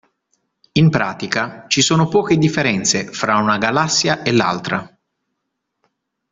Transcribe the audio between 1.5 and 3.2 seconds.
ci sono poche differenze